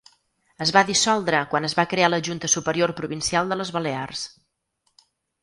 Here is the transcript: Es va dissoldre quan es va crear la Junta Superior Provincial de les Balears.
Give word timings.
Es 0.65 0.69
va 0.77 0.81
dissoldre 0.85 1.41
quan 1.51 1.67
es 1.69 1.75
va 1.81 1.85
crear 1.91 2.07
la 2.13 2.19
Junta 2.29 2.51
Superior 2.55 2.95
Provincial 3.01 3.53
de 3.55 3.59
les 3.61 3.75
Balears. 3.77 4.27